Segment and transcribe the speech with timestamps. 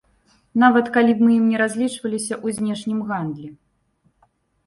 [0.61, 3.49] Нават калі б мы ім не разлічваліся ў знешнім гандлі.